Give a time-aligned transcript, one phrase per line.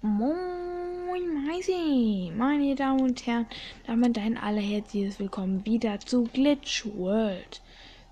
[0.00, 3.48] Moin Meisi, meine Damen und Herren,
[3.84, 7.60] damit ein allerherzliches Willkommen wieder zu Glitch World.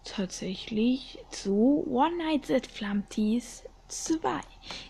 [0.03, 4.41] Tatsächlich zu One Night at Flumpties 2.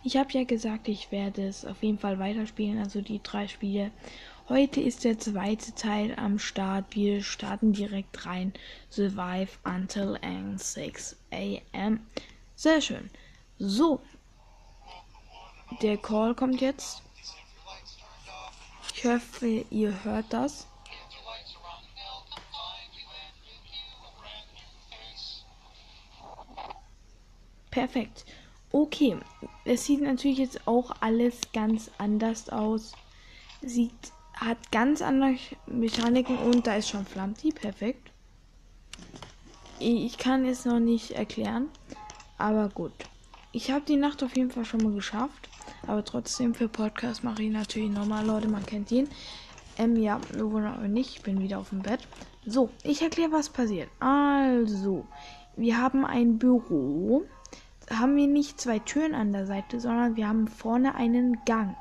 [0.04, 3.91] Ich habe ja gesagt, ich werde es auf jeden Fall weiterspielen, also die drei Spiele.
[4.49, 6.97] Heute ist der zweite Teil am Start.
[6.97, 8.55] Wir starten direkt rein.
[8.89, 10.19] Survive until
[10.57, 11.17] 6
[11.75, 12.01] am.
[12.55, 13.11] Sehr schön.
[13.59, 14.01] So,
[15.83, 17.03] der Call kommt jetzt.
[18.95, 20.67] Ich hoffe, ihr hört das.
[27.71, 28.25] Perfekt.
[28.73, 29.18] Okay,
[29.64, 32.92] es sieht natürlich jetzt auch alles ganz anders aus.
[33.61, 33.92] Sieht,
[34.34, 37.51] hat ganz andere Mechaniken und da ist schon Flamti.
[37.53, 38.11] Perfekt.
[39.78, 41.69] Ich kann es noch nicht erklären,
[42.39, 42.92] aber gut.
[43.53, 45.45] Ich habe die Nacht auf jeden Fall schon mal geschafft.
[45.86, 49.08] Aber trotzdem für Podcast mache ich natürlich nochmal, Leute, man kennt ihn.
[49.78, 51.17] Ähm, ja, wohl aber nicht.
[51.17, 52.01] Ich bin wieder auf dem Bett.
[52.45, 53.89] So, ich erkläre, was passiert.
[54.01, 55.07] Also,
[55.57, 57.25] wir haben ein Büro.
[57.91, 61.77] Haben wir nicht zwei Türen an der Seite, sondern wir haben vorne einen Gang.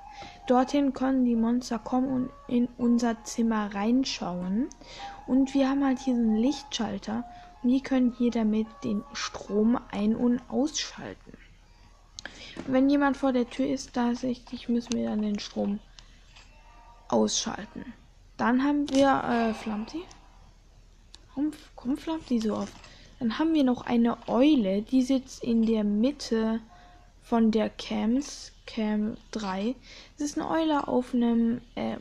[0.48, 4.68] Dorthin können die Monster kommen und in unser Zimmer reinschauen.
[5.26, 7.24] Und wir haben halt hier einen Lichtschalter.
[7.64, 11.35] Und die können hier damit den Strom ein- und ausschalten.
[12.68, 15.80] Wenn jemand vor der Tür ist, tatsächlich müssen wir dann den Strom
[17.10, 17.94] ausschalten.
[18.38, 20.04] Dann haben wir äh, Flamti.
[21.30, 22.74] Warum kommt Flamti so oft?
[23.20, 26.60] Dann haben wir noch eine Eule, die sitzt in der Mitte
[27.22, 29.76] von der Cams, Cam 3.
[30.18, 31.98] Das ist eine Eule auf einem äh,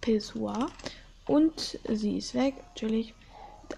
[0.00, 0.68] Pissoir.
[1.26, 3.14] Und sie ist weg, natürlich.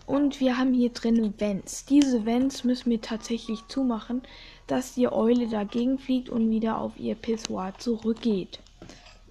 [0.06, 1.84] Und wir haben hier drin Vents.
[1.84, 4.22] Diese Vents müssen wir tatsächlich zumachen,
[4.66, 8.60] dass die Eule dagegen fliegt und wieder auf ihr Pissoir zurückgeht.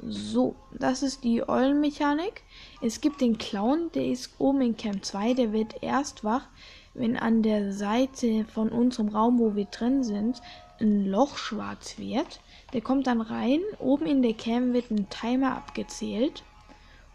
[0.01, 2.43] So, das ist die Eulenmechanik.
[2.81, 6.47] Es gibt den Clown, der ist oben in Camp 2, der wird erst wach,
[6.93, 10.41] wenn an der Seite von unserem Raum, wo wir drin sind,
[10.79, 12.39] ein Loch schwarz wird.
[12.73, 16.43] Der kommt dann rein, oben in der Cam wird ein Timer abgezählt.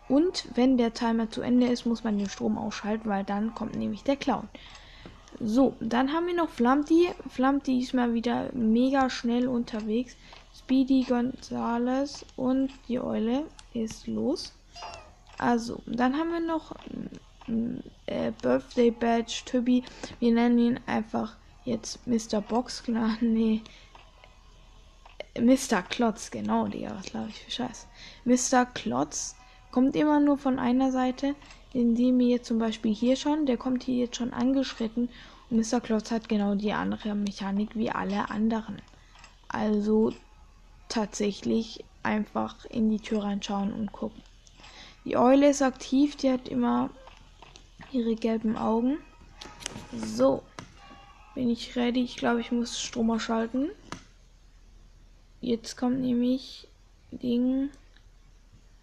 [0.09, 3.77] Und wenn der Timer zu Ende ist, muss man den Strom ausschalten, weil dann kommt
[3.77, 4.49] nämlich der Clown.
[5.41, 7.09] So, dann haben wir noch Flamti.
[7.29, 10.17] Flamti ist mal wieder mega schnell unterwegs.
[10.57, 14.53] Speedy Gonzales und die Eule ist los.
[15.39, 16.77] Also, dann haben wir noch
[18.07, 19.83] äh, Birthday Badge Tobi.
[20.21, 22.41] Wir nennen ihn einfach jetzt Mr.
[22.41, 22.85] Box.
[22.85, 23.63] Klar, nee.
[25.37, 25.83] Mr.
[25.83, 27.89] Klotz, genau, Digga, was glaube ich für Scheiß.
[28.25, 28.67] Mr.
[28.67, 29.35] Klotz
[29.75, 31.35] kommt immer nur von einer Seite
[31.75, 35.09] indem wir jetzt zum Beispiel hier schon, der kommt hier jetzt schon angeschritten
[35.51, 35.81] und Mr.
[35.81, 38.81] Klotz hat genau die andere Mechanik wie alle anderen.
[39.49, 40.13] Also
[40.89, 44.23] tatsächlich einfach in die Tür reinschauen und gucken.
[45.05, 46.91] Die Eule ist aktiv, die hat immer
[47.91, 48.99] ihre gelben Augen.
[49.93, 50.43] So,
[51.35, 52.05] bin ich ready.
[52.05, 53.69] Ich glaube, ich muss Strom ausschalten.
[55.41, 56.69] Jetzt kommt nämlich
[57.11, 57.71] Ding.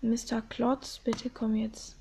[0.02, 0.42] Mr.
[0.50, 1.96] Klotz, bitte komm jetzt.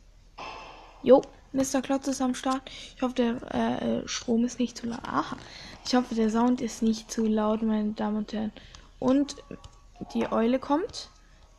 [1.02, 1.22] Jo,
[1.52, 1.82] Mr.
[1.82, 2.62] Klotz ist am Start.
[2.96, 5.04] Ich hoffe, der äh, Strom ist nicht zu laut.
[5.04, 5.36] Aha.
[5.84, 8.52] Ich hoffe, der Sound ist nicht zu laut, meine Damen und Herren.
[8.98, 9.36] Und
[10.14, 11.10] die Eule kommt.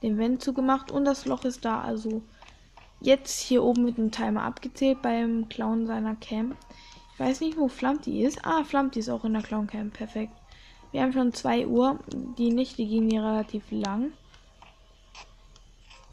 [0.02, 1.82] Den Vent zugemacht und das Loch ist da.
[1.82, 2.24] Also
[3.02, 6.56] jetzt hier oben mit dem Timer abgezählt beim Clown seiner Cam.
[7.14, 8.44] Ich weiß nicht, wo Flamti ist.
[8.44, 9.92] Ah, Flamti ist auch in der Clown Cam.
[9.92, 10.34] Perfekt.
[10.92, 12.00] Wir haben schon 2 Uhr.
[12.38, 14.12] Die Nächte gehen hier relativ lang.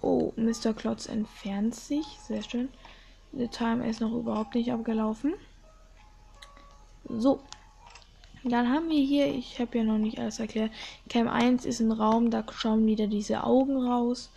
[0.00, 0.74] Oh, Mr.
[0.74, 2.06] Klotz entfernt sich.
[2.26, 2.68] Sehr schön.
[3.32, 5.34] Der Timer ist noch überhaupt nicht abgelaufen.
[7.08, 7.40] So.
[8.44, 10.70] Dann haben wir hier, ich habe ja noch nicht alles erklärt.
[11.08, 14.30] Cam 1 ist ein Raum, da schauen wieder diese Augen raus.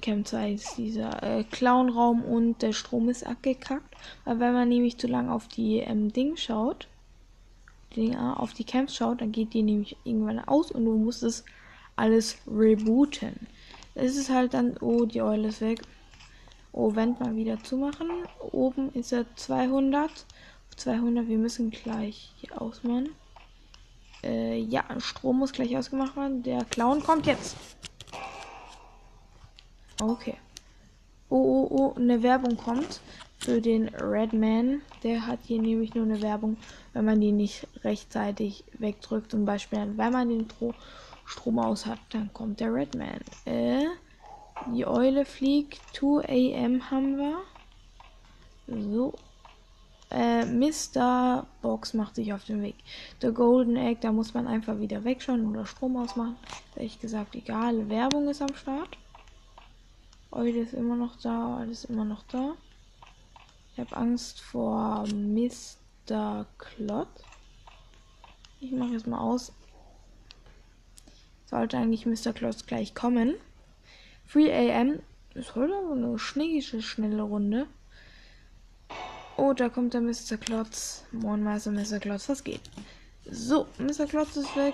[0.00, 3.94] Cam 2 ist dieser äh, Clown-Raum und der Strom ist abgekackt.
[4.24, 6.88] Weil wenn man nämlich zu lang auf die ähm, Ding schaut,
[8.16, 11.44] auf die Camps schaut, dann geht die nämlich irgendwann aus und du musst es
[11.96, 13.46] alles rebooten.
[13.94, 15.82] Das ist halt dann, oh, die Eule ist weg.
[16.72, 18.08] Oh, Vent mal wieder zumachen.
[18.50, 20.10] Oben ist er 200.
[20.76, 23.10] 200, wir müssen gleich hier ausmachen.
[24.24, 26.42] Äh, ja, Strom muss gleich ausgemacht werden.
[26.42, 27.56] Der Clown kommt jetzt.
[30.00, 30.36] Okay.
[31.28, 33.00] Oh, oh, oh, eine Werbung kommt
[33.38, 34.82] für den Redman.
[35.02, 36.56] Der hat hier nämlich nur eine Werbung,
[36.92, 39.30] wenn man die nicht rechtzeitig wegdrückt.
[39.30, 40.48] Zum Beispiel, wenn man den
[41.32, 43.20] Strom aus hat, dann kommt der Redman.
[43.46, 43.86] Äh,
[44.74, 45.80] die Eule fliegt.
[45.94, 47.38] 2 am haben wir.
[48.66, 49.14] So.
[50.10, 51.46] Äh, Mr.
[51.62, 52.76] Box macht sich auf den Weg.
[53.22, 56.36] The Golden Egg, da muss man einfach wieder wegschauen oder Strom ausmachen.
[56.76, 57.88] Ehrlich gesagt, egal.
[57.88, 58.98] Werbung ist am Start.
[60.30, 62.52] Eule ist immer noch da, alles immer noch da.
[63.72, 66.44] Ich habe Angst vor Mr.
[66.58, 67.08] Klott.
[68.60, 69.50] Ich mache jetzt mal aus.
[71.52, 72.32] Sollte eigentlich Mr.
[72.32, 73.34] Klotz gleich kommen.
[74.32, 75.00] 3 am
[75.34, 77.66] ist heute aber eine schnickige, schnelle Runde.
[79.36, 80.38] Oh, da kommt der Mr.
[80.40, 81.04] Klotz.
[81.12, 82.00] Moin Meister Mr.
[82.00, 82.62] Klotz, was geht?
[83.30, 84.06] So, Mr.
[84.06, 84.72] Klotz ist weg.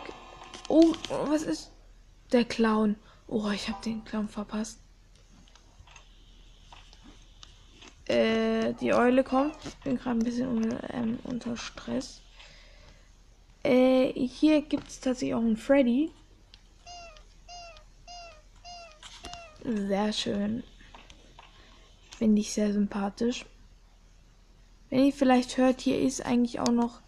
[0.68, 0.94] Oh,
[1.26, 1.72] was ist?
[2.30, 2.94] Der Clown.
[3.26, 4.78] Oh, ich habe den Clown verpasst.
[8.06, 9.56] Äh, die Eule kommt.
[9.64, 12.22] Ich bin gerade ein bisschen unter, ähm, unter Stress.
[13.64, 16.12] Äh, hier gibt es tatsächlich auch einen Freddy.
[19.64, 20.62] Sehr schön.
[22.16, 23.44] Finde ich sehr sympathisch.
[24.90, 27.00] Wenn ihr vielleicht hört, hier ist eigentlich auch noch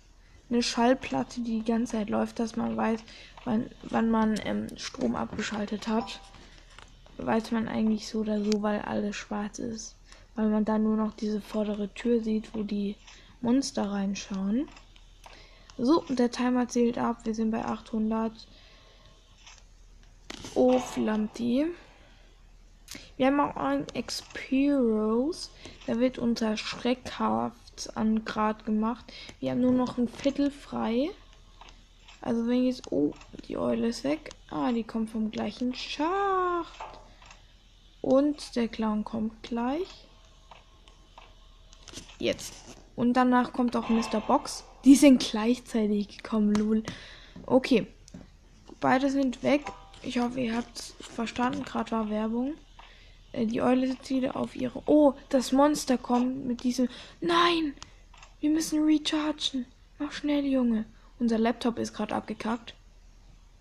[0.50, 3.00] eine Schallplatte, die die ganze Zeit läuft, dass man weiß,
[3.44, 6.20] wann, wann man ähm, Strom abgeschaltet hat.
[7.16, 9.96] Weiß man eigentlich so oder so, weil alles schwarz ist.
[10.34, 12.96] Weil man dann nur noch diese vordere Tür sieht, wo die
[13.40, 14.68] Monster reinschauen.
[15.78, 17.20] So, der Timer zählt ab.
[17.24, 18.32] Wir sind bei 800.
[20.54, 21.66] Oh, Flamti.
[23.16, 25.50] Wir haben auch einen Expiros.
[25.86, 29.12] Der wird unter schreckhaft an Grad gemacht.
[29.40, 31.10] Wir haben nur noch ein Viertel frei.
[32.20, 32.90] Also wenn jetzt...
[32.90, 33.12] Oh,
[33.46, 34.30] die Eule ist weg.
[34.50, 36.98] Ah, die kommt vom gleichen Schacht.
[38.00, 40.06] Und der Clown kommt gleich.
[42.18, 42.54] Jetzt.
[42.96, 44.20] Und danach kommt auch Mr.
[44.20, 44.64] Box.
[44.84, 46.82] Die sind gleichzeitig gekommen, lul.
[47.46, 47.86] Okay.
[48.80, 49.62] Beide sind weg.
[50.02, 51.64] Ich hoffe, ihr habt verstanden.
[51.64, 52.54] Gerade war Werbung.
[53.32, 54.82] Äh, die Eule sitzt auf ihre.
[54.86, 56.88] Oh, das Monster kommt mit diesem.
[57.20, 57.74] Nein!
[58.40, 59.66] Wir müssen rechargen.
[59.98, 60.86] Mach schnell, Junge.
[61.18, 62.74] Unser Laptop ist gerade abgekackt.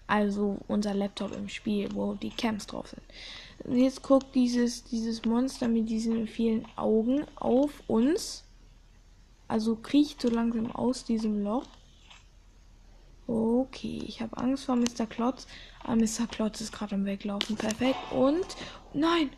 [0.07, 3.77] Also unser Laptop im Spiel, wo die Camps drauf sind.
[3.77, 8.45] Jetzt guckt dieses, dieses Monster mit diesen vielen Augen auf uns.
[9.48, 11.68] Also kriecht so langsam aus diesem Loch.
[13.27, 15.06] Okay, ich habe Angst vor Mr.
[15.07, 15.45] Klotz.
[15.83, 16.25] Aber Mr.
[16.31, 17.56] Klotz ist gerade am Weglaufen.
[17.57, 18.00] Perfekt.
[18.12, 18.45] Und.
[18.94, 19.30] Nein!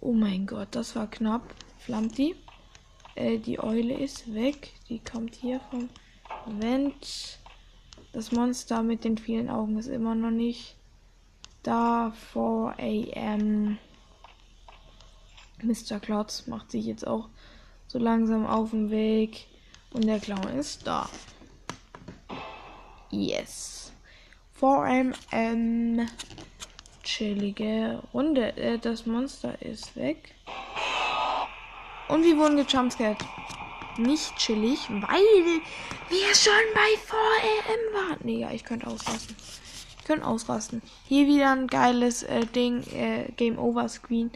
[0.00, 1.42] Oh mein Gott, das war knapp.
[1.78, 2.18] Flammt
[3.14, 4.72] Äh, die Eule ist weg.
[4.88, 5.88] Die kommt hier vom
[6.46, 7.38] Vent.
[8.12, 10.76] Das Monster mit den vielen Augen ist immer noch nicht
[11.62, 12.12] da.
[12.32, 12.74] 4
[13.16, 13.78] am.
[15.62, 15.98] Mr.
[16.00, 17.28] Klotz macht sich jetzt auch
[17.86, 19.46] so langsam auf den Weg.
[19.92, 21.08] Und der Clown ist da.
[23.10, 23.92] Yes.
[24.52, 26.06] 4 am
[27.06, 28.56] chillige Runde.
[28.56, 30.34] Äh, das Monster ist weg.
[32.08, 33.18] Und wir wurden gejumpscared.
[33.96, 35.62] Nicht chillig, weil
[36.10, 38.18] wir schon bei 4am waren.
[38.24, 39.34] Nee, ja, ich könnte ausrasten.
[39.98, 40.82] Ich könnte ausrasten.
[41.08, 44.30] Hier wieder ein geiles äh, Ding, äh, Game Over Screen.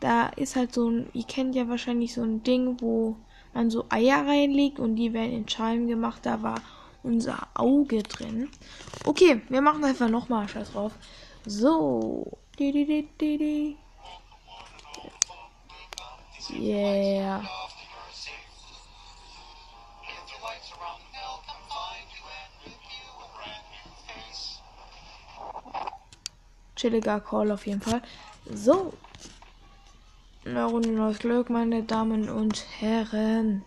[0.00, 3.16] Da ist halt so ein, ihr kennt ja wahrscheinlich so ein Ding, wo
[3.54, 6.20] man so Eier reinlegt und die werden in Scheiben gemacht.
[6.24, 6.60] Da war
[7.04, 8.48] unser Auge drin.
[9.06, 10.92] Okay, wir machen einfach nochmal Scheiß drauf.
[11.46, 12.38] So.
[16.50, 17.42] Yeah.
[26.76, 28.02] Chilliger Call auf jeden Fall.
[28.50, 28.92] So.
[30.46, 33.64] Eine Runde neues Glück, meine Damen und Herren.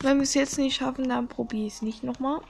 [0.00, 2.40] Wenn wir es jetzt nicht schaffen, dann probiere ich es nicht nochmal.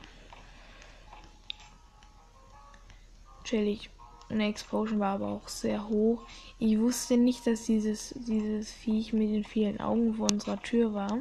[3.44, 3.93] Chillig.
[4.28, 6.22] Eine Explosion war aber auch sehr hoch.
[6.58, 11.18] Ich wusste nicht, dass dieses, dieses Viech mit den vielen Augen vor unserer Tür war.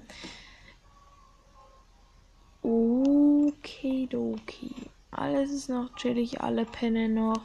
[2.61, 4.73] Okay, doki.
[5.11, 7.41] Alles ist noch chillig, alle pennen noch.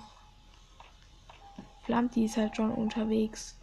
[1.82, 3.58] Flamti ist halt schon unterwegs.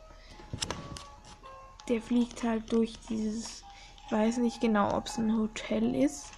[1.88, 3.64] Der fliegt halt durch dieses.
[4.06, 6.32] Ich weiß nicht genau, ob es ein Hotel ist.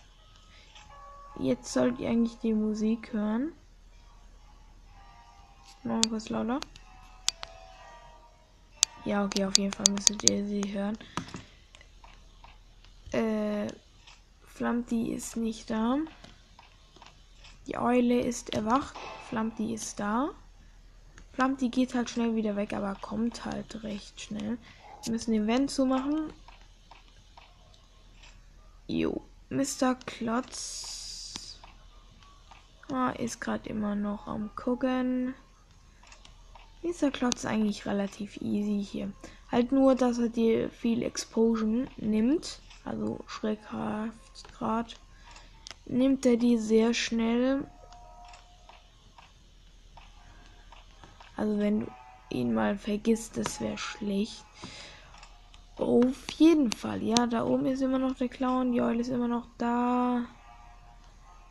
[1.39, 3.53] Jetzt sollt ihr eigentlich die Musik hören.
[5.83, 6.59] Machen wir kurz lauter.
[9.05, 10.97] Ja, okay, auf jeden Fall müsstet ihr sie hören.
[13.11, 13.67] Äh,
[14.43, 15.97] Flamti ist nicht da.
[17.67, 18.95] Die Eule ist erwacht.
[19.29, 20.29] Flamti ist da.
[21.33, 24.57] Flamti geht halt schnell wieder weg, aber kommt halt recht schnell.
[25.03, 26.33] Wir müssen den Vent zumachen.
[28.87, 29.21] Jo.
[29.49, 29.95] Mr.
[30.05, 31.59] Klotz
[32.91, 35.33] ah, ist gerade immer noch am gucken.
[36.87, 39.11] Dieser Klotz ist eigentlich relativ easy hier.
[39.51, 42.61] Halt nur, dass er dir viel Explosion nimmt.
[42.85, 44.95] also Schreckhaftgrad,
[45.85, 47.69] nimmt er die sehr schnell.
[51.35, 51.87] Also wenn du
[52.29, 54.45] ihn mal vergisst, das wäre schlecht.
[55.75, 59.27] Auf jeden Fall, ja, da oben ist immer noch der Clown, die Eule ist immer
[59.27, 60.23] noch da.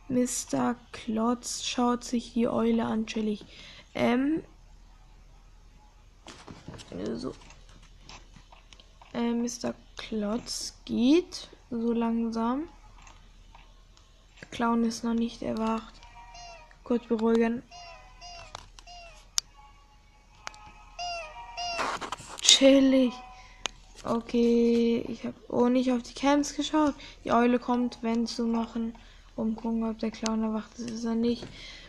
[0.09, 0.75] Mr.
[0.91, 3.45] Klotz schaut sich die Eule an, chillig.
[3.93, 4.41] Ähm.
[7.15, 7.33] So.
[9.13, 9.73] Äh, Mr.
[9.97, 12.69] Klotz geht so langsam.
[14.41, 15.93] Der Clown ist noch nicht erwacht.
[16.83, 17.63] Kurz beruhigen.
[22.41, 23.13] Chillig.
[24.03, 26.93] Okay, ich habe oh nicht auf die Camps geschaut.
[27.25, 28.95] Die Eule kommt, wenn zu machen,
[29.35, 31.45] um gucken, ob der Clown erwacht ist, ist er nicht.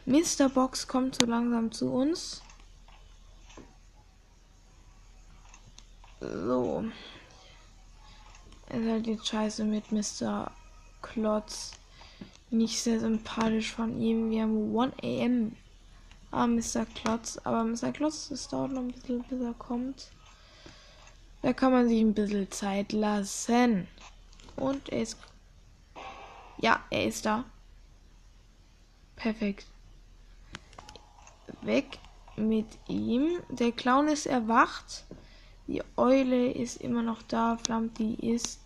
[0.07, 0.49] Mr.
[0.49, 2.43] Box kommt so langsam zu uns.
[6.21, 6.85] So.
[8.69, 10.51] Es ist halt die Scheiße mit Mr.
[11.01, 11.73] Klotz.
[12.51, 14.31] Nicht sehr sympathisch von ihm.
[14.31, 15.53] Wir haben 1
[16.31, 16.41] am.
[16.41, 16.87] Ah, Mr.
[16.95, 17.39] Klotz.
[17.45, 17.93] Aber Mr.
[17.93, 20.11] Klotz, es dauert noch ein bisschen, bis er kommt.
[21.43, 23.87] Da kann man sich ein bisschen Zeit lassen.
[24.57, 25.17] Und er ist.
[26.59, 27.45] Ja, er ist da.
[29.17, 29.67] Perfekt.
[31.63, 31.99] Weg
[32.37, 33.41] mit ihm.
[33.49, 35.05] Der Clown ist erwacht.
[35.69, 37.59] Die Eule ist immer noch da.
[37.59, 38.59] Flampi ist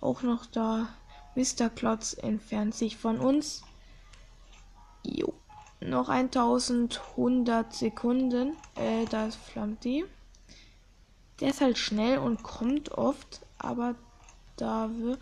[0.00, 0.88] auch noch da.
[1.34, 1.68] Mr.
[1.68, 3.64] Klotz entfernt sich von uns.
[5.02, 5.34] Jo.
[5.80, 8.56] Noch 1100 Sekunden.
[8.76, 10.04] Äh, da ist Flampi.
[11.40, 13.96] Der ist halt schnell und kommt oft, aber
[14.56, 15.18] da wir.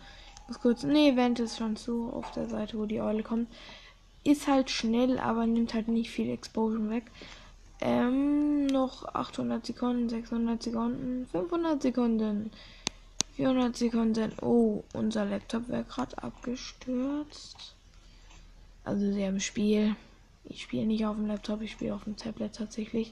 [0.47, 0.83] muss kurz.
[0.83, 3.51] Ne, Event ist schon zu auf der Seite, wo die Eule kommt.
[4.23, 7.11] Ist halt schnell, aber nimmt halt nicht viel Explosion weg.
[7.81, 12.51] Ähm, noch 800 Sekunden, 600 Sekunden, 500 Sekunden,
[13.35, 14.31] 400 Sekunden.
[14.41, 17.75] Oh, unser Laptop wäre gerade abgestürzt.
[18.83, 19.95] Also sehr im Spiel.
[20.45, 23.11] Ich spiele nicht auf dem Laptop, ich spiele auf dem Tablet tatsächlich.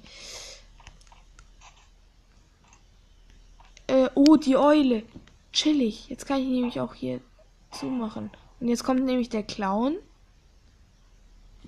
[3.88, 5.04] Äh, oh, die Eule.
[5.52, 6.10] Chillig.
[6.10, 7.20] Jetzt kann ich nämlich auch hier
[7.72, 8.30] zumachen.
[8.60, 9.98] Und jetzt kommt nämlich der Clown.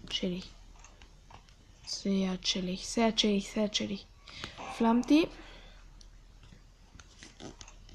[0.10, 0.55] Chillig.
[1.86, 4.08] Sehr chillig, sehr chillig, sehr chillig.
[4.76, 5.28] Flamti.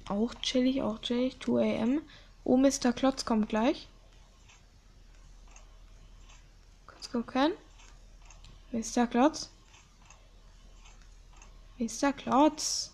[0.08, 1.38] Auch chillig, auch chillig.
[1.40, 2.02] 2 am.
[2.44, 2.92] Oh, Mr.
[2.92, 3.88] Klotz kommt gleich.
[6.86, 7.52] Kurz gucken.
[8.72, 9.06] Mr.
[9.06, 9.50] Klotz.
[11.78, 12.12] Mr.
[12.12, 12.92] Klotz.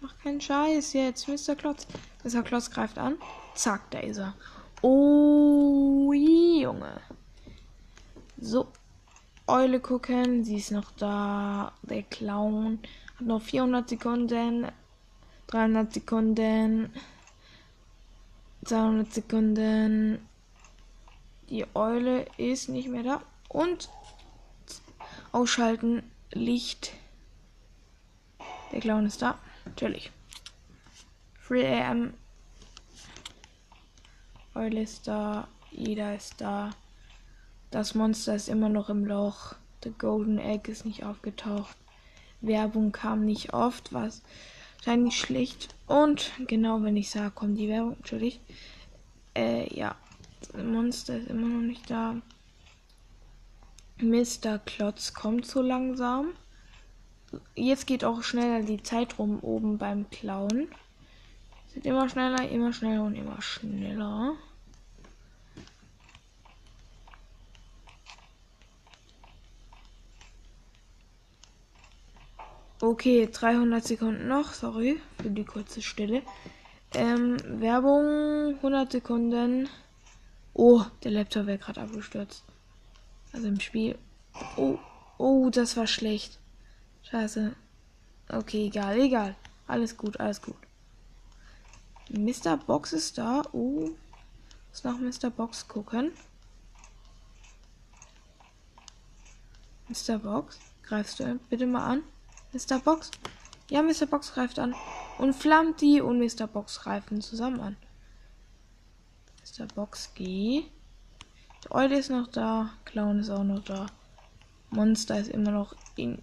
[0.00, 1.54] Mach keinen Scheiß jetzt, Mr.
[1.56, 1.86] Klotz.
[2.24, 2.42] Mr.
[2.42, 3.18] Klotz greift an.
[3.54, 4.34] Zack, da ist er.
[4.82, 7.00] Oh, Junge.
[8.38, 8.68] So.
[9.48, 10.44] Eule gucken.
[10.44, 11.72] Sie ist noch da.
[11.82, 12.80] Der Clown
[13.16, 14.66] hat noch 400 Sekunden.
[15.46, 16.92] 300 Sekunden.
[18.64, 20.26] 200 Sekunden.
[21.48, 23.22] Die Eule ist nicht mehr da.
[23.48, 23.88] Und
[25.30, 26.02] ausschalten.
[26.32, 26.92] Licht.
[28.72, 29.38] Der Clown ist da.
[29.64, 30.10] Natürlich.
[31.46, 32.14] 3 am.
[34.56, 35.46] Eule ist da.
[35.70, 36.70] Ida ist da.
[37.76, 39.54] Das Monster ist immer noch im Loch.
[39.84, 41.76] The Golden Egg ist nicht aufgetaucht.
[42.40, 44.22] Werbung kam nicht oft, was
[44.76, 45.74] wahrscheinlich schlecht.
[45.86, 48.40] Und genau, wenn ich sage, kommt die Werbung, natürlich.
[49.36, 49.94] Äh, ja.
[50.40, 52.16] Das Monster ist immer noch nicht da.
[54.00, 54.58] Mr.
[54.64, 56.28] Klotz kommt so langsam.
[57.56, 60.68] Jetzt geht auch schneller die Zeit rum oben beim Klauen.
[61.68, 64.34] Es wird immer schneller, immer schneller und immer schneller.
[72.80, 74.52] Okay, 300 Sekunden noch.
[74.52, 76.22] Sorry für die kurze Stille.
[76.92, 79.68] Ähm, Werbung, 100 Sekunden.
[80.52, 82.44] Oh, der Laptop wäre gerade abgestürzt.
[83.32, 83.96] Also im Spiel.
[84.56, 84.78] Oh,
[85.16, 86.38] oh, das war schlecht.
[87.04, 87.54] Scheiße.
[88.28, 89.36] Okay, egal, egal.
[89.66, 90.56] Alles gut, alles gut.
[92.10, 92.58] Mr.
[92.58, 93.42] Box ist da.
[93.52, 93.90] Oh.
[94.68, 95.30] Muss nach Mr.
[95.30, 96.12] Box gucken.
[99.88, 100.18] Mr.
[100.18, 102.02] Box, greifst du bitte mal an?
[102.56, 102.78] Mr.
[102.78, 103.10] Box?
[103.68, 104.06] Ja, Mr.
[104.06, 104.74] Box greift an.
[105.18, 106.46] Und Flamti und Mr.
[106.46, 107.76] Box greifen zusammen an.
[109.42, 109.66] Mr.
[109.66, 110.64] Box, geh.
[111.64, 112.70] Die Eule ist noch da.
[112.86, 113.86] Clown ist auch noch da.
[114.70, 116.22] Monster ist immer noch in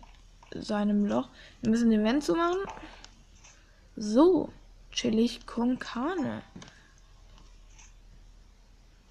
[0.56, 1.30] seinem Loch.
[1.62, 2.62] Wir müssen den Vent zumachen.
[3.96, 4.52] So,
[4.92, 6.42] chillig Konkane.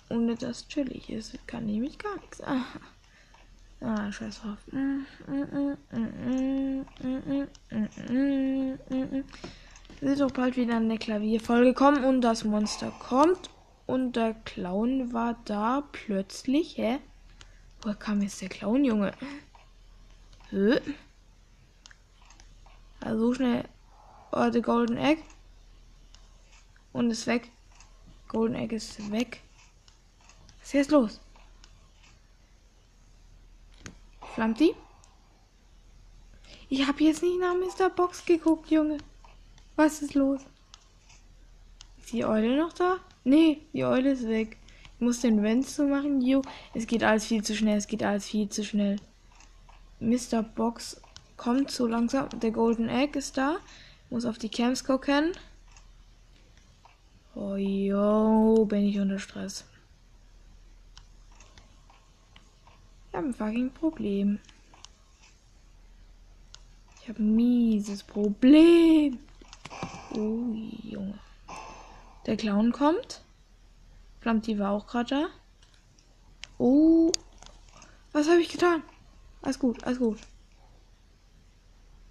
[0.08, 2.40] Ohne dass chillig ist, kann nämlich gar nichts.
[2.40, 2.64] Ah,
[3.82, 4.58] ah scheiß drauf.
[10.00, 13.50] Sieht auch bald wieder eine Klavierfolge kommen und das Monster kommt.
[13.86, 16.76] Und der Clown war da plötzlich.
[16.78, 16.98] Hä?
[17.82, 19.12] Woher kam jetzt der Clown, Junge?
[20.50, 20.80] Hä?
[23.00, 23.64] Also schnell.
[24.30, 25.22] Oh, the Golden Egg.
[26.92, 27.50] Und ist weg.
[28.28, 29.40] Golden Egg ist weg.
[30.60, 31.20] Was ist jetzt los?
[34.34, 34.74] Flamti?
[36.70, 37.90] Ich habe jetzt nicht nach Mr.
[37.90, 38.98] Box geguckt, Junge.
[39.76, 40.40] Was ist los?
[41.98, 42.96] Ist die Eule noch da?
[43.24, 44.56] Nee, die Eule ist weg.
[44.94, 46.22] Ich muss den Vent zu machen.
[46.22, 46.40] Jo,
[46.72, 47.76] es geht alles viel zu schnell.
[47.76, 48.96] Es geht alles viel zu schnell.
[50.00, 50.42] Mr.
[50.42, 51.00] Box
[51.36, 52.28] kommt so langsam.
[52.40, 53.58] Der Golden Egg ist da.
[54.08, 55.32] Muss auf die Camps gucken.
[57.34, 59.64] Oh, yo, bin ich unter Stress.
[63.12, 64.38] Ich habe ein fucking Problem.
[67.02, 69.18] Ich habe ein mieses Problem.
[70.14, 71.18] Oh, Junge.
[72.24, 73.20] Der Clown kommt.
[74.20, 75.26] Flamti war auch gerade da.
[76.56, 77.12] Oh.
[78.12, 78.82] Was habe ich getan?
[79.42, 80.18] Alles gut, alles gut.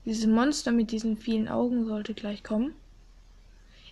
[0.06, 2.76] Dieses Monster mit diesen vielen Augen sollte gleich kommen.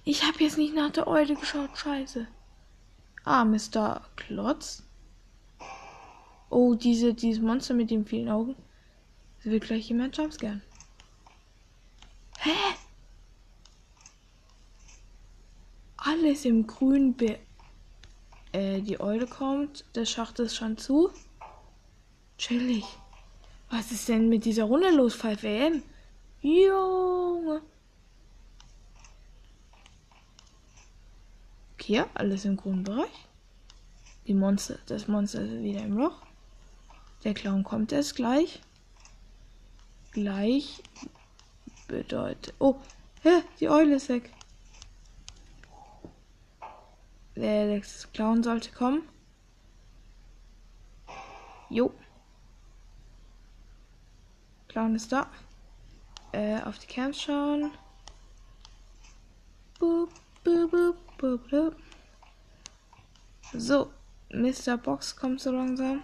[0.03, 1.75] Ich habe jetzt nicht nach der Eule geschaut.
[1.75, 2.27] Scheiße.
[3.23, 4.01] Ah, Mr.
[4.15, 4.83] Klotz.
[6.49, 8.55] Oh, diese, dieses Monster mit den vielen Augen.
[9.37, 10.61] Das will gleich jemand Jumpscare.
[12.39, 12.49] Hä?
[15.97, 17.15] Alles im Grün.
[17.15, 17.39] Be
[18.51, 19.85] äh, die Eule kommt.
[19.95, 21.11] Der Schacht ist schon zu.
[22.37, 22.85] Chillig.
[23.69, 25.83] Was ist denn mit dieser Runde los, 5 AM?
[26.41, 27.61] Junge.
[31.73, 33.27] Okay, alles im grünen Bereich.
[34.25, 36.28] Die Monster, das Monster ist wieder im Loch.
[37.23, 38.61] Der Clown kommt erst gleich.
[40.11, 40.81] Gleich
[41.87, 42.53] bedeutet.
[42.59, 42.75] Oh,
[43.23, 44.31] hä, die Eule ist weg.
[47.35, 47.81] Der
[48.13, 49.03] Clown sollte kommen.
[51.69, 51.93] Jo.
[54.69, 55.29] Clown ist da.
[56.31, 57.71] Äh, auf die Camps schauen.
[59.79, 60.09] Boop,
[60.43, 61.75] boop, boop, boop, boop.
[63.53, 63.91] So,
[64.29, 64.77] Mr.
[64.77, 66.03] Box kommt so langsam.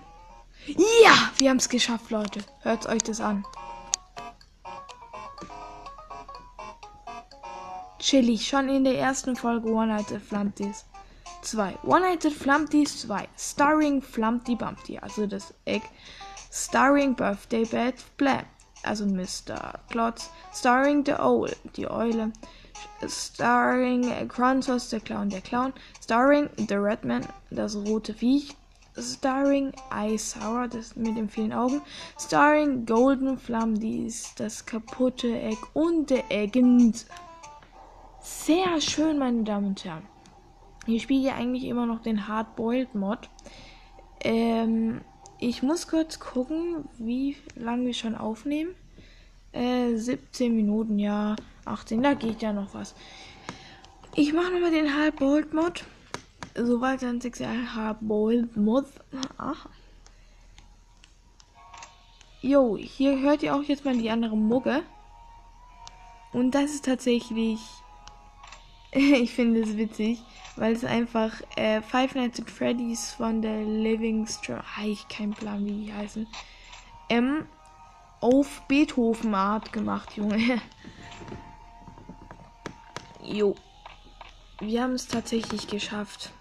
[0.68, 2.40] Ja, wir haben es geschafft, Leute.
[2.62, 3.46] Hört euch das an.
[8.00, 10.86] Chillig, schon in der ersten Folge One-Nighted Flumpties
[11.42, 11.80] 2.
[11.84, 13.28] One-Nighted Flumpties 2.
[13.38, 15.84] Starring Flumpty Bumpty, also das Egg.
[16.52, 18.46] Starring Birthday Bad Blam,
[18.84, 19.80] also Mr.
[19.90, 20.30] Klotz.
[20.54, 22.32] Starring The Owl, die Eule.
[23.08, 25.74] Starring Gruntos, der Clown, der Clown.
[26.04, 28.56] Starring The Redman, das rote Viech.
[28.98, 31.82] Starring Ice Sour, das mit den vielen Augen.
[32.20, 37.06] Starring Golden Flamdies, das kaputte Egg und der Eggend.
[38.22, 40.04] Sehr schön, meine Damen und Herren.
[40.88, 43.30] Ich spiele ja eigentlich immer noch den Hardboiled Mod.
[44.22, 45.02] Ähm,
[45.40, 48.76] ich muss kurz gucken, wie lange wir schon aufnehmen.
[49.52, 51.36] Äh, 17 Minuten, ja.
[51.66, 52.96] 18, da geht ja noch was.
[54.14, 55.84] Ich mache nochmal den Hardboiled Mod.
[56.56, 57.42] Soweit dann 6
[57.76, 58.86] Hardboiled Mod.
[59.38, 59.68] Ach.
[62.42, 64.84] Jo, hier hört ihr auch jetzt mal die andere Mugge.
[66.32, 67.60] Und das ist tatsächlich
[68.96, 70.24] ich finde es witzig,
[70.56, 74.62] weil es einfach äh, Five Nights at Freddy's von der Living Straw.
[74.78, 76.26] Ah, ich kein Plan, wie die heißen.
[77.10, 77.46] Ähm,
[78.22, 80.40] auf Beethoven-Art gemacht, Junge.
[83.22, 83.56] jo.
[84.62, 86.32] Wir haben es tatsächlich geschafft.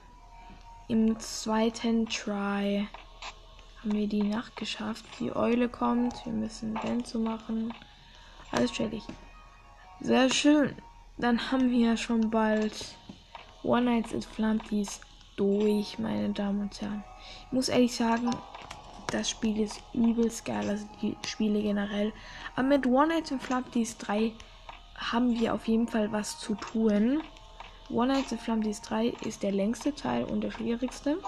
[0.86, 2.86] Im zweiten Try
[3.80, 5.04] haben wir die Nacht geschafft.
[5.18, 6.24] Die Eule kommt.
[6.26, 7.72] Wir müssen Benzo machen.
[8.50, 9.02] Alles chillig.
[10.00, 10.74] Sehr schön.
[11.16, 12.96] Dann haben wir schon bald
[13.62, 15.00] One Nights at Flampies
[15.36, 17.02] durch, meine Damen und Herren.
[17.46, 18.30] Ich muss ehrlich sagen,
[19.10, 22.12] das Spiel ist übelst geil, also die Spiele generell.
[22.56, 24.32] Aber mit One Nights at Flampies 3
[24.96, 27.22] haben wir auf jeden Fall was zu tun.
[27.90, 31.18] One Nights at Flampies 3 ist der längste Teil und der schwierigste.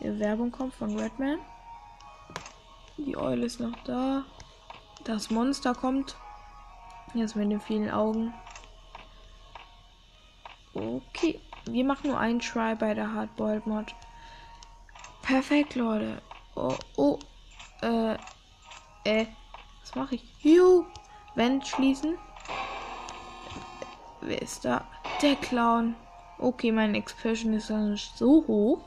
[0.00, 1.38] Die Werbung kommt von Redman.
[2.98, 4.24] Die Eule ist noch da.
[5.04, 6.16] Das Monster kommt.
[7.14, 8.34] Jetzt mit den vielen Augen.
[10.74, 11.40] Okay.
[11.66, 13.94] Wir machen nur einen Try bei der Hardboiled Mod.
[15.22, 16.20] Perfekt, Leute.
[16.54, 17.18] Oh, oh.
[17.82, 18.16] Äh.
[19.04, 19.26] Äh.
[19.80, 20.24] Was mache ich?
[20.40, 20.84] Juhu.
[21.34, 22.18] Vent schließen.
[24.20, 24.84] Wer ist da?
[25.22, 25.94] Der Clown.
[26.38, 28.80] Okay, mein Explosion ist dann so hoch.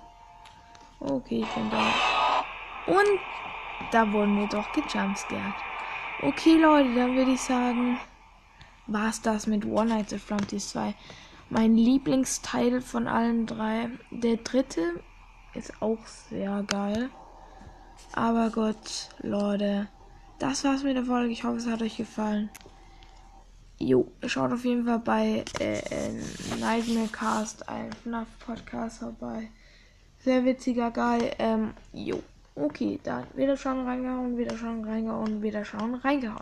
[0.99, 1.93] Okay, ich bin da.
[2.87, 3.19] Und
[3.91, 5.53] da wurden wir doch gejumpscared.
[6.21, 7.97] Okay, Leute, dann würde ich sagen,
[8.87, 10.93] war es das mit One Night at Flumpties 2.
[11.49, 13.89] Mein Lieblingsteil von allen drei.
[14.11, 15.01] Der dritte
[15.53, 17.09] ist auch sehr geil.
[18.13, 19.87] Aber Gott, Leute.
[20.39, 21.31] Das war's mit der Folge.
[21.31, 22.49] Ich hoffe, es hat euch gefallen.
[23.81, 26.11] Jo, schaut auf jeden Fall bei äh, äh,
[26.59, 29.49] Nightmare Cast, ein FNAF Podcast vorbei.
[30.19, 31.31] Sehr witziger Guy.
[31.39, 32.21] Ähm, jo.
[32.55, 36.35] Okay, dann wieder schauen, reingehauen, wieder schauen, reingehauen, wieder schauen, reingehauen.